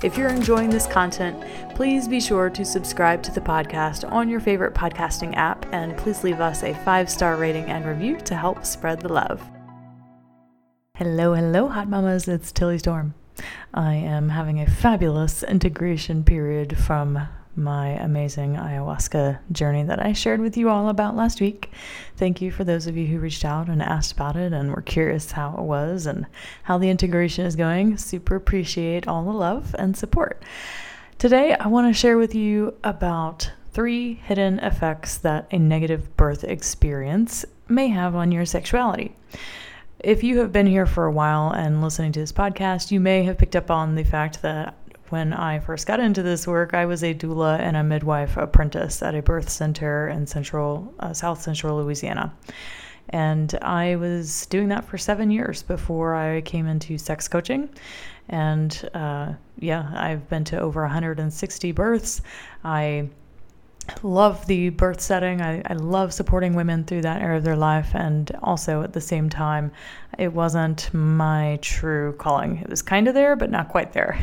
[0.03, 1.43] If you're enjoying this content,
[1.73, 6.23] please be sure to subscribe to the podcast on your favorite podcasting app and please
[6.23, 9.41] leave us a five star rating and review to help spread the love.
[10.95, 12.27] Hello, hello, hot mamas.
[12.27, 13.15] It's Tilly Storm.
[13.73, 17.27] I am having a fabulous integration period from
[17.57, 21.71] my amazing ayahuasca journey that I shared with you all about last week.
[22.15, 24.81] Thank you for those of you who reached out and asked about it and were
[24.81, 26.27] curious how it was and
[26.63, 27.97] how the integration is going.
[27.97, 30.43] Super appreciate all the love and support.
[31.17, 36.43] Today, I want to share with you about three hidden effects that a negative birth
[36.43, 39.15] experience may have on your sexuality.
[39.99, 43.23] If you have been here for a while and listening to this podcast, you may
[43.23, 44.75] have picked up on the fact that
[45.11, 49.01] when I first got into this work, I was a doula and a midwife apprentice
[49.01, 52.33] at a birth center in central, uh, South Central Louisiana.
[53.09, 57.69] And I was doing that for seven years before I came into sex coaching.
[58.29, 62.21] And uh, yeah, I've been to over 160 births.
[62.63, 63.09] I
[64.03, 65.41] love the birth setting.
[65.41, 67.91] I, I love supporting women through that era of their life.
[67.93, 69.71] And also at the same time,
[70.17, 72.57] it wasn't my true calling.
[72.57, 74.17] It was kind of there, but not quite there.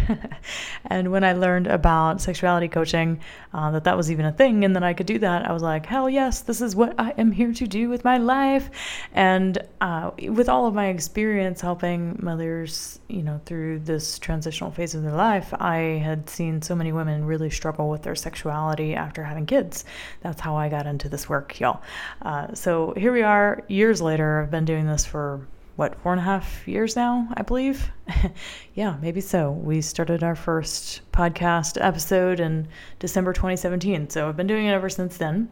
[0.86, 3.20] and when I learned about sexuality coaching,
[3.52, 5.62] uh, that that was even a thing and that I could do that, I was
[5.62, 8.70] like, hell yes, this is what I am here to do with my life.
[9.12, 14.94] And uh, with all of my experience helping mothers, you know, through this transitional phase
[14.94, 19.22] of their life, I had seen so many women really struggle with their sexuality after
[19.22, 19.84] having kids.
[20.22, 21.82] That's how I got into this work, y'all.
[22.22, 24.42] Uh, so here we are, years later.
[24.42, 25.46] I've been doing this for
[25.76, 27.90] what four and a half years now i believe?
[28.74, 29.52] Yeah maybe so.
[29.52, 32.68] We started our first podcast episode in
[32.98, 35.48] december 2017 so i've been doing it ever since then.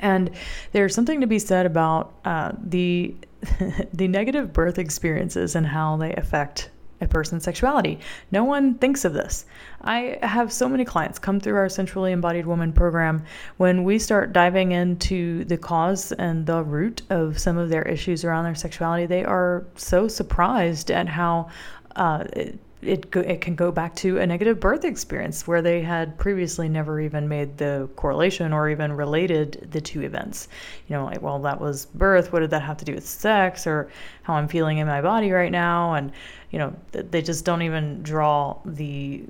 [0.00, 0.30] And
[0.72, 3.14] there's something to be said about uh, the
[3.92, 7.98] the negative birth experiences and how they affect a person's sexuality.
[8.30, 9.46] No one thinks of this.
[9.82, 13.24] I have so many clients come through our Centrally Embodied Woman program
[13.56, 18.24] when we start diving into the cause and the root of some of their issues
[18.24, 19.06] around their sexuality.
[19.06, 21.50] They are so surprised at how.
[21.96, 26.16] Uh, it, it, it can go back to a negative birth experience where they had
[26.16, 30.48] previously never even made the correlation or even related the two events.
[30.86, 32.32] You know, like, well, that was birth.
[32.32, 33.90] What did that have to do with sex or
[34.22, 35.94] how I'm feeling in my body right now?
[35.94, 36.12] And
[36.50, 39.24] you know they just don't even draw the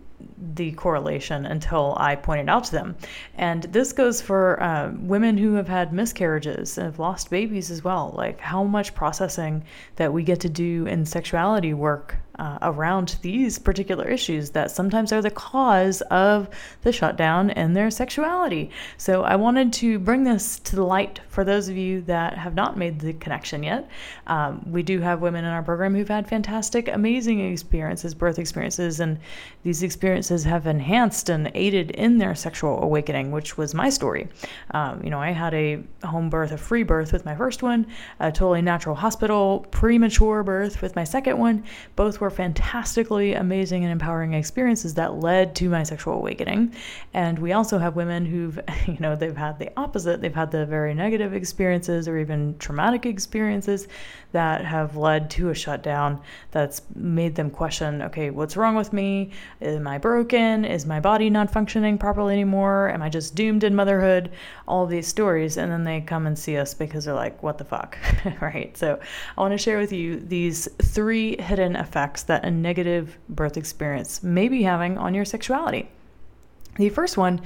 [0.55, 2.97] the correlation until I point it out to them.
[3.37, 7.84] And this goes for uh, women who have had miscarriages and have lost babies as
[7.84, 8.12] well.
[8.17, 9.65] Like how much processing
[9.97, 15.12] that we get to do in sexuality work uh, around these particular issues that sometimes
[15.12, 16.49] are the cause of
[16.83, 18.71] the shutdown in their sexuality.
[18.97, 22.55] So I wanted to bring this to the light for those of you that have
[22.55, 23.89] not made the connection yet.
[24.29, 29.01] Um, we do have women in our program who've had fantastic, amazing experiences, birth experiences,
[29.01, 29.19] and
[29.63, 34.29] these experiences have enhanced and aided in their sexual awakening, which was my story.
[34.73, 37.87] Um, you know, I had a home birth, a free birth with my first one,
[38.21, 41.65] a totally natural hospital premature birth with my second one.
[41.97, 46.75] Both were fantastically amazing and empowering experiences that led to my sexual awakening.
[47.15, 50.21] And we also have women who've, you know, they've had the opposite.
[50.21, 53.88] They've had the very negative experiences or even traumatic experiences
[54.32, 59.31] that have led to a shutdown that's made them question okay, what's wrong with me?
[59.61, 60.65] Am I broken?
[60.65, 62.91] Is my body not functioning properly anymore?
[62.91, 64.31] Am I just doomed in motherhood?
[64.67, 65.56] All these stories.
[65.56, 67.99] And then they come and see us because they're like, what the fuck?
[68.41, 68.77] right?
[68.77, 69.00] So
[69.37, 74.23] I want to share with you these three hidden effects that a negative birth experience
[74.23, 75.91] may be having on your sexuality.
[76.79, 77.41] The first one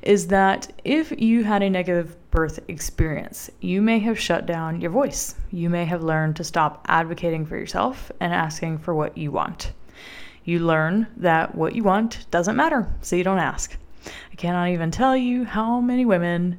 [0.00, 4.92] is that if you had a negative birth experience, you may have shut down your
[4.92, 5.34] voice.
[5.50, 9.72] You may have learned to stop advocating for yourself and asking for what you want.
[10.44, 13.76] You learn that what you want doesn't matter, so you don't ask.
[14.32, 16.58] I cannot even tell you how many women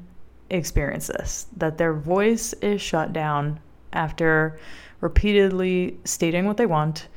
[0.50, 3.60] experience this that their voice is shut down
[3.94, 4.60] after
[5.00, 7.08] repeatedly stating what they want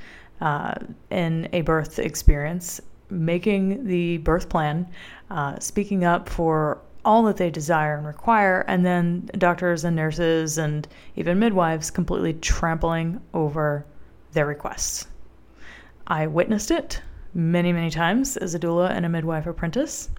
[0.41, 0.75] uh,
[1.11, 2.81] in a birth experience,
[3.11, 4.89] making the birth plan,
[5.31, 10.59] uh, speaking up for all that they desire and require, and then doctors and nurses
[10.59, 10.87] and
[11.17, 13.87] even midwives completely trampling over
[14.33, 15.07] their requests.
[16.07, 17.01] I witnessed it
[17.35, 20.11] many, many times as a doula and a midwife apprentice.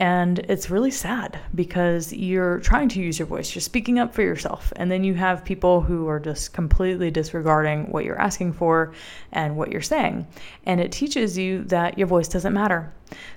[0.00, 4.22] And it's really sad because you're trying to use your voice, you're speaking up for
[4.22, 8.94] yourself, and then you have people who are just completely disregarding what you're asking for
[9.30, 10.26] and what you're saying.
[10.64, 12.90] And it teaches you that your voice doesn't matter.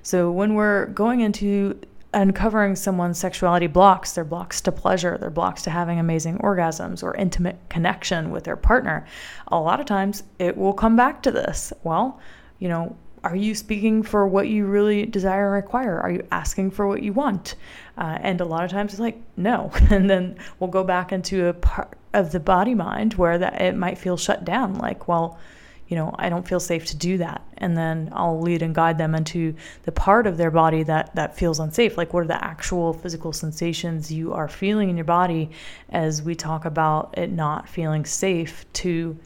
[0.04, 1.78] So when we're going into
[2.14, 7.14] uncovering someone's sexuality blocks, their blocks to pleasure, their blocks to having amazing orgasms or
[7.16, 9.06] intimate connection with their partner,
[9.48, 11.74] a lot of times it will come back to this.
[11.84, 12.22] Well,
[12.60, 16.00] you know, are you speaking for what you really desire and require?
[16.00, 17.56] Are you asking for what you want?
[17.98, 19.72] Uh, and a lot of times it's like, no.
[19.90, 23.76] And then we'll go back into a part of the body mind where that it
[23.76, 24.76] might feel shut down.
[24.76, 25.40] Like, well,
[25.88, 27.42] you know, I don't feel safe to do that.
[27.58, 31.38] And then I'll lead and guide them into the part of their body that, that
[31.38, 31.98] feels unsafe.
[31.98, 35.52] Like, what are the actual physical sensations you are feeling in your body
[35.90, 39.18] as we talk about it not feeling safe to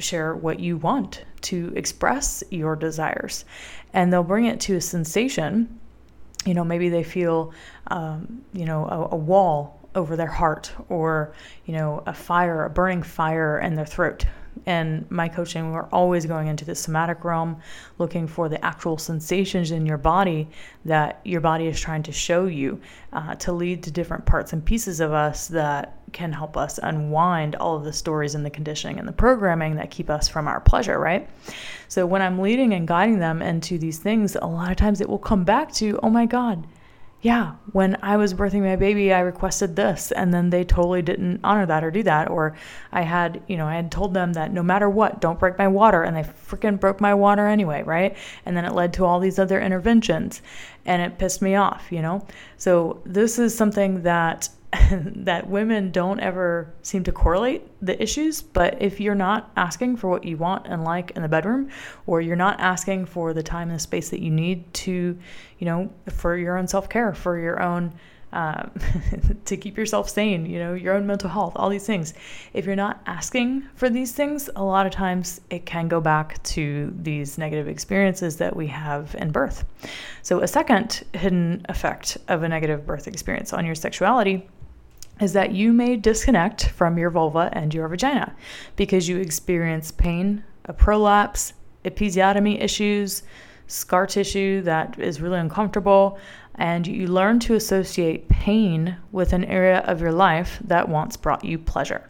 [0.00, 3.44] share what you want to express your desires.
[3.92, 5.80] And they'll bring it to a sensation.
[6.46, 7.52] You know, maybe they feel,
[7.88, 11.34] um, you know, a, a wall over their heart or,
[11.66, 14.24] you know, a fire, a burning fire in their throat
[14.66, 17.60] and my coaching, we're always going into the somatic realm,
[17.98, 20.48] looking for the actual sensations in your body
[20.84, 22.80] that your body is trying to show you
[23.12, 27.56] uh, to lead to different parts and pieces of us that can help us unwind
[27.56, 30.60] all of the stories and the conditioning and the programming that keep us from our
[30.60, 31.28] pleasure, right?
[31.88, 35.08] So when I'm leading and guiding them into these things, a lot of times it
[35.08, 36.66] will come back to, oh my God,
[37.22, 41.40] yeah, when I was birthing my baby, I requested this, and then they totally didn't
[41.44, 42.30] honor that or do that.
[42.30, 42.56] Or
[42.92, 45.68] I had, you know, I had told them that no matter what, don't break my
[45.68, 48.16] water, and they freaking broke my water anyway, right?
[48.46, 50.40] And then it led to all these other interventions,
[50.86, 52.26] and it pissed me off, you know?
[52.56, 54.48] So this is something that
[54.92, 58.40] that women don't ever seem to correlate the issues.
[58.40, 61.70] But if you're not asking for what you want and like in the bedroom,
[62.06, 65.18] or you're not asking for the time and the space that you need to,
[65.58, 67.92] you know, for your own self care, for your own
[68.32, 68.70] um,
[69.44, 72.14] to keep yourself sane, you know, your own mental health, all these things.
[72.52, 76.40] If you're not asking for these things, a lot of times it can go back
[76.44, 79.64] to these negative experiences that we have in birth.
[80.22, 84.46] So, a second hidden effect of a negative birth experience on your sexuality
[85.20, 88.34] is that you may disconnect from your vulva and your vagina
[88.76, 91.52] because you experience pain, a prolapse,
[91.84, 93.22] episiotomy issues,
[93.66, 96.18] scar tissue that is really uncomfortable,
[96.56, 101.44] and you learn to associate pain with an area of your life that once brought
[101.44, 102.08] you pleasure.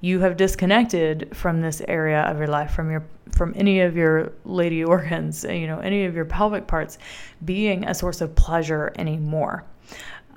[0.00, 3.04] You have disconnected from this area of your life, from your
[3.36, 6.98] from any of your lady organs, you know, any of your pelvic parts
[7.44, 9.64] being a source of pleasure anymore.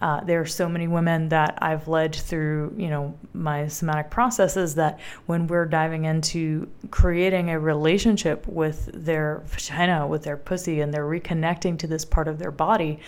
[0.02, 4.76] Uh, there are so many women that I've led through, you know, my somatic processes
[4.76, 10.94] that when we're diving into creating a relationship with their vagina, with their pussy, and
[10.94, 13.00] they're reconnecting to this part of their body,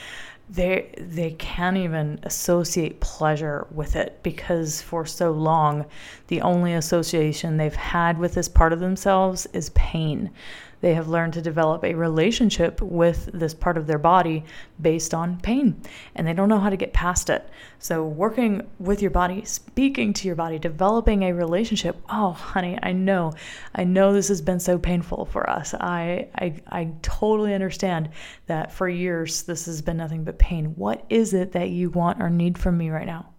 [0.49, 5.85] they they can't even associate pleasure with it because for so long
[6.27, 10.31] the only association they've had with this part of themselves is pain
[10.81, 14.43] they have learned to develop a relationship with this part of their body
[14.79, 15.81] based on pain,
[16.15, 17.49] and they don't know how to get past it.
[17.79, 21.97] So, working with your body, speaking to your body, developing a relationship.
[22.09, 23.33] Oh, honey, I know,
[23.75, 25.73] I know this has been so painful for us.
[25.73, 28.09] I, I, I totally understand
[28.47, 30.73] that for years this has been nothing but pain.
[30.75, 33.33] What is it that you want or need from me right now?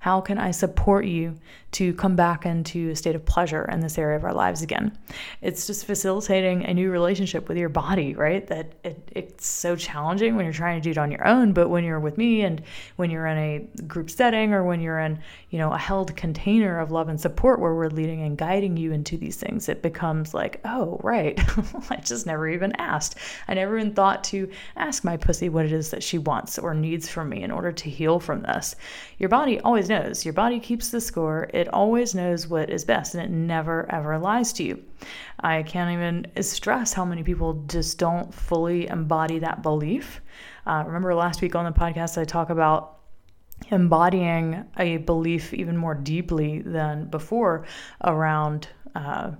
[0.00, 1.38] How can I support you
[1.72, 4.96] to come back into a state of pleasure in this area of our lives again?
[5.42, 8.46] It's just facilitating a new relationship with your body, right?
[8.46, 11.68] That it, it's so challenging when you're trying to do it on your own, but
[11.68, 12.62] when you're with me and
[12.96, 16.80] when you're in a group setting or when you're in, you know, a held container
[16.80, 20.32] of love and support where we're leading and guiding you into these things, it becomes
[20.32, 21.38] like, oh, right.
[21.90, 23.16] I just never even asked.
[23.48, 26.72] I never even thought to ask my pussy what it is that she wants or
[26.72, 28.76] needs from me in order to heal from this.
[29.18, 30.24] Your body always knows.
[30.24, 31.50] Your body keeps the score.
[31.52, 34.82] It always knows what is best and it never ever lies to you.
[35.40, 40.22] I can't even stress how many people just don't fully embody that belief.
[40.66, 43.00] Uh, remember last week on the podcast, I talk about
[43.70, 47.66] embodying a belief even more deeply than before
[48.02, 48.68] around.
[48.94, 49.32] Uh,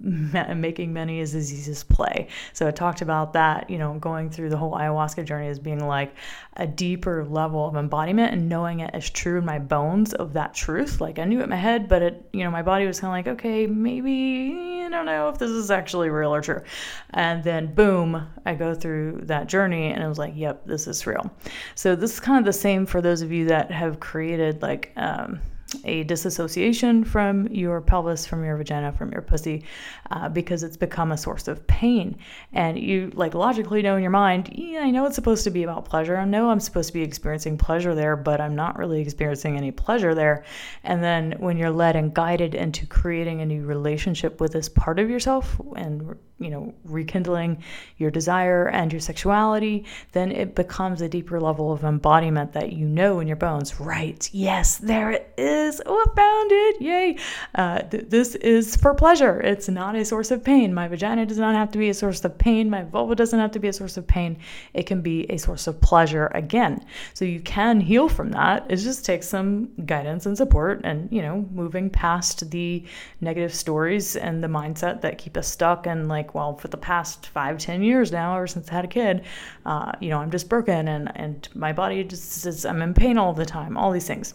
[0.00, 2.28] making many is as as play.
[2.52, 5.86] So I talked about that, you know, going through the whole ayahuasca journey as being
[5.86, 6.14] like
[6.56, 10.54] a deeper level of embodiment and knowing it as true in my bones of that
[10.54, 11.00] truth.
[11.00, 13.10] Like I knew it in my head, but it, you know, my body was kind
[13.10, 16.62] of like, okay, maybe I don't know if this is actually real or true.
[17.10, 21.06] And then boom, I go through that journey and it was like, yep, this is
[21.06, 21.30] real.
[21.74, 24.92] So this is kind of the same for those of you that have created like
[24.96, 25.40] um,
[25.84, 29.64] a disassociation from your pelvis, from your vagina, from your pussy,
[30.10, 32.16] uh, because it's become a source of pain.
[32.52, 35.64] And you like logically know in your mind, yeah, I know it's supposed to be
[35.64, 36.16] about pleasure.
[36.16, 39.72] I know I'm supposed to be experiencing pleasure there, but I'm not really experiencing any
[39.72, 40.44] pleasure there.
[40.84, 44.98] And then when you're led and guided into creating a new relationship with this part
[44.98, 47.62] of yourself and you know, rekindling
[47.96, 52.86] your desire and your sexuality, then it becomes a deeper level of embodiment that you
[52.86, 53.80] know in your bones.
[53.80, 55.80] Right, yes, there it is.
[55.86, 56.80] Oh, I found it.
[56.82, 57.16] Yay.
[57.54, 59.40] Uh, th- this is for pleasure.
[59.40, 60.74] It's not a source of pain.
[60.74, 62.68] My vagina does not have to be a source of pain.
[62.68, 64.36] My vulva doesn't have to be a source of pain.
[64.74, 66.84] It can be a source of pleasure again.
[67.14, 68.66] So you can heal from that.
[68.68, 72.84] It just takes some guidance and support and, you know, moving past the
[73.20, 76.76] negative stories and the mindset that keep us stuck and like, like, well, for the
[76.76, 79.24] past five, ten years now, ever since I had a kid,
[79.64, 83.16] uh, you know, I'm just broken and, and my body just says I'm in pain
[83.18, 84.34] all the time, all these things.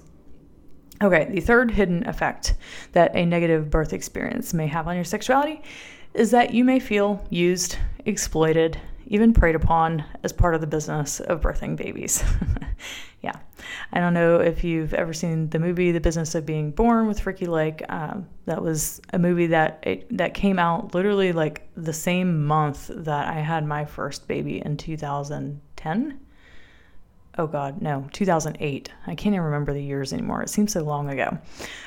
[1.03, 2.53] Okay, the third hidden effect
[2.91, 5.61] that a negative birth experience may have on your sexuality
[6.13, 11.19] is that you may feel used, exploited, even preyed upon as part of the business
[11.21, 12.23] of birthing babies.
[13.21, 13.35] yeah.
[13.93, 17.25] I don't know if you've ever seen the movie The Business of Being Born with
[17.25, 17.83] Ricki Lake.
[17.89, 22.89] Um, that was a movie that it, that came out literally like the same month
[22.93, 26.19] that I had my first baby in 2010
[27.37, 30.41] oh god no 2008 i can't even remember the years anymore.
[30.41, 31.37] It seems so long ago.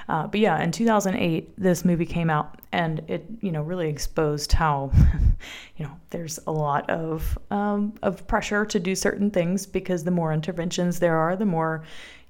[0.09, 4.53] Uh, but yeah in 2008 this movie came out and it you know really exposed
[4.53, 4.91] how
[5.77, 10.11] you know there's a lot of um, of pressure to do certain things because the
[10.11, 11.85] more interventions there are the more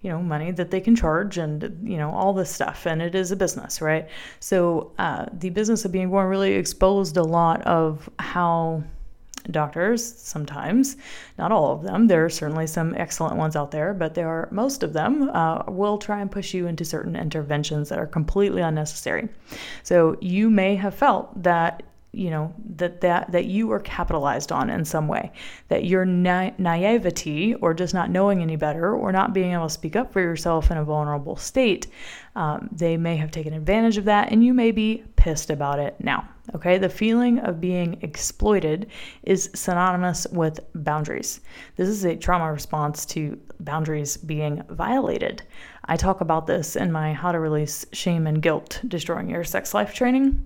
[0.04, 2.86] you know money that they can charge and you know all this stuff.
[2.86, 4.06] And it is a business right?
[4.38, 8.84] So uh, the business of being born really exposed a lot of how
[9.50, 10.96] doctors sometimes,
[11.38, 12.06] not all of them.
[12.06, 15.64] There are certainly some excellent ones out there, but there are most of them uh,
[15.68, 19.28] will try and push you into certain interventions that are completely unnecessary.
[19.82, 21.82] So you may have felt that
[22.14, 25.32] you know that that that you were capitalized on in some way.
[25.68, 29.70] That your na- naivety or just not knowing any better or not being able to
[29.70, 31.88] speak up for yourself in a vulnerable state
[32.36, 35.94] um, they may have taken advantage of that and you may be pissed about it
[36.00, 36.78] now okay?
[36.78, 38.90] The feeling of being exploited
[39.22, 41.40] is synonymous with boundaries.
[41.76, 45.42] This is a trauma response to boundaries being violated.
[45.86, 49.74] I talk about this in my how to release shame and guilt destroying your sex
[49.74, 50.44] life training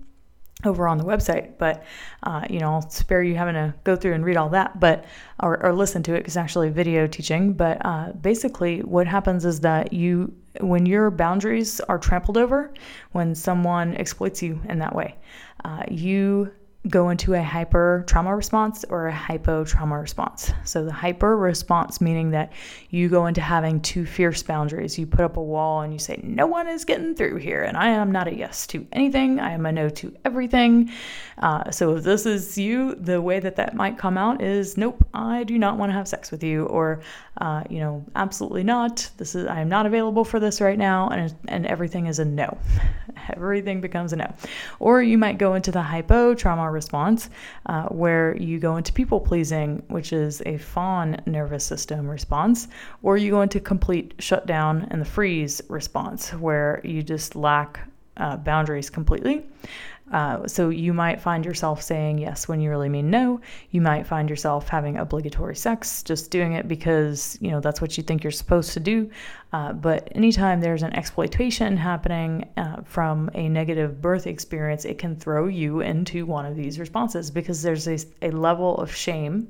[0.65, 1.57] over on the website.
[1.57, 1.83] But
[2.23, 5.05] uh, you know, I'll spare you having to go through and read all that, but
[5.41, 7.53] or, or listen to it because actually video teaching.
[7.53, 12.73] But uh, basically, what happens is that you, when your boundaries are trampled over,
[13.13, 15.15] when someone exploits you in that way,
[15.63, 16.51] uh, you
[16.87, 20.53] go into a hyper trauma response or a hypo trauma response.
[20.63, 22.53] So, the hyper response meaning that
[22.89, 24.97] you go into having two fierce boundaries.
[24.97, 27.75] You put up a wall and you say, No one is getting through here, and
[27.75, 30.91] I am not a yes to anything, I am a no to everything.
[31.39, 35.05] Uh, so, if this is you, the way that that might come out is, Nope,
[35.13, 37.01] I do not want to have sex with you, or,
[37.41, 39.09] uh, you know, absolutely not.
[39.17, 42.25] This is, I am not available for this right now, and, and everything is a
[42.25, 42.57] no.
[43.35, 44.33] everything becomes a no.
[44.79, 47.29] Or you might go into the hypo trauma response,
[47.65, 52.67] uh, where you go into people pleasing, which is a fawn nervous system response,
[53.03, 57.79] or you go into complete shutdown and the freeze response, where you just lack
[58.17, 59.45] uh, boundaries completely.
[60.11, 63.39] Uh, so you might find yourself saying yes when you really mean no.
[63.71, 67.97] You might find yourself having obligatory sex, just doing it because you know that's what
[67.97, 69.09] you think you're supposed to do.
[69.51, 75.15] Uh, but anytime there's an exploitation happening uh, from a negative birth experience, it can
[75.15, 79.47] throw you into one of these responses because there's a, a level of shame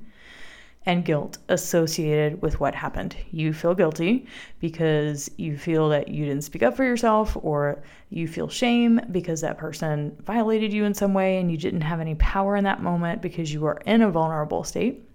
[0.85, 3.15] and guilt associated with what happened.
[3.31, 4.25] You feel guilty
[4.59, 9.41] because you feel that you didn't speak up for yourself, or you feel shame because
[9.41, 12.81] that person violated you in some way and you didn't have any power in that
[12.81, 15.05] moment because you were in a vulnerable state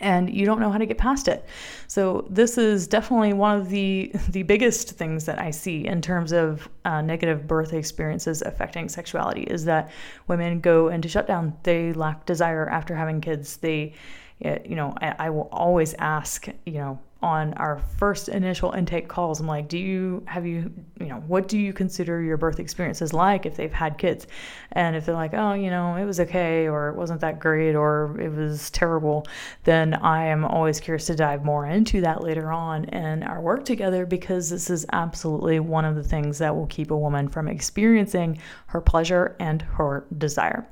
[0.00, 1.44] and you don't know how to get past it.
[1.86, 6.32] So this is definitely one of the the biggest things that I see in terms
[6.32, 9.90] of uh, negative birth experiences affecting sexuality is that
[10.26, 11.56] women go into shutdown.
[11.62, 13.56] They lack desire after having kids.
[13.56, 13.94] They
[14.40, 19.48] you know, I, will always ask, you know, on our first initial intake calls, I'm
[19.48, 23.44] like, do you have you, you know, what do you consider your birth experiences like
[23.44, 24.28] if they've had kids?
[24.72, 27.74] And if they're like, oh, you know, it was okay, or it wasn't that great,
[27.74, 29.26] or it was terrible,
[29.64, 33.64] then I am always curious to dive more into that later on in our work
[33.64, 37.48] together because this is absolutely one of the things that will keep a woman from
[37.48, 40.68] experiencing her pleasure and her desire.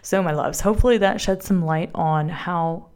[0.00, 2.88] So, my loves, hopefully that sheds some light on how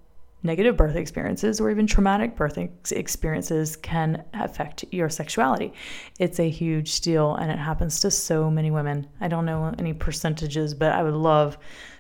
[0.47, 2.59] negative birth experiences or even traumatic birth
[2.93, 5.73] experiences can affect your sexuality.
[6.19, 9.07] It's a huge deal and it happens to so many women.
[9.21, 11.59] I don't know any percentages, but I would love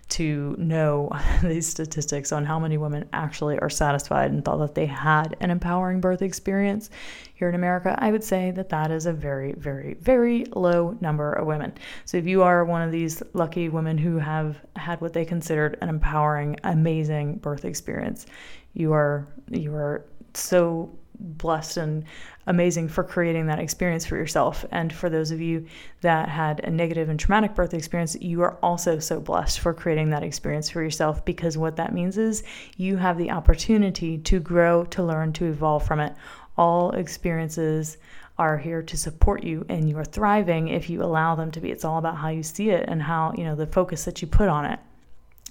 [0.08, 1.10] to know
[1.42, 5.50] these statistics on how many women actually are satisfied and thought that they had an
[5.50, 6.90] empowering birth experience
[7.34, 11.32] here in America, I would say that that is a very, very, very low number
[11.32, 11.74] of women.
[12.04, 15.76] So if you are one of these lucky women who have had what they considered
[15.82, 18.26] an empowering, amazing birth experience,
[18.72, 22.04] you are you are so blessed and
[22.46, 24.64] amazing for creating that experience for yourself.
[24.70, 25.66] And for those of you
[26.00, 30.10] that had a negative and traumatic birth experience, you are also so blessed for creating
[30.10, 32.44] that experience for yourself because what that means is
[32.76, 36.14] you have the opportunity to grow, to learn, to evolve from it.
[36.56, 37.98] All experiences
[38.38, 41.70] are here to support you and you are thriving if you allow them to be.
[41.70, 44.28] It's all about how you see it and how, you know, the focus that you
[44.28, 44.78] put on it.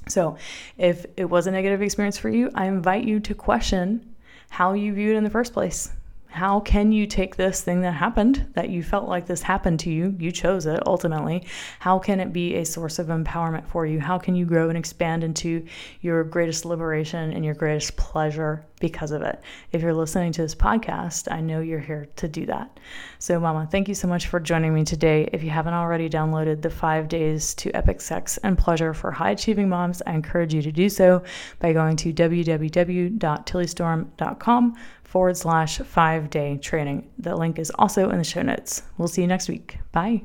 [0.08, 0.38] So,
[0.78, 4.15] if it was a negative experience for you, I invite you to question
[4.50, 5.92] how you view it in the first place.
[6.36, 9.90] How can you take this thing that happened, that you felt like this happened to
[9.90, 10.14] you?
[10.20, 11.46] You chose it ultimately.
[11.80, 14.02] How can it be a source of empowerment for you?
[14.02, 15.66] How can you grow and expand into
[16.02, 19.42] your greatest liberation and your greatest pleasure because of it?
[19.72, 22.82] If you're listening to this podcast, I know you're here to do that.
[23.18, 25.30] So, Mama, thank you so much for joining me today.
[25.32, 29.32] If you haven't already downloaded the five days to epic sex and pleasure for high
[29.32, 31.24] achieving moms, I encourage you to do so
[31.60, 37.10] by going to www.tillystorm.com forward slash five day training.
[37.18, 38.82] The link is also in the show notes.
[38.98, 39.78] We'll see you next week.
[39.92, 40.24] Bye.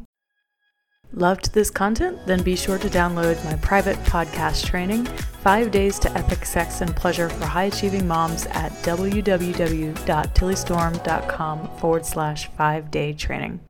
[1.13, 2.19] Loved this content?
[2.27, 5.07] Then be sure to download my private podcast training,
[5.43, 12.47] Five Days to Epic Sex and Pleasure for High Achieving Moms at www.tillystorm.com forward slash
[12.57, 13.61] five day training.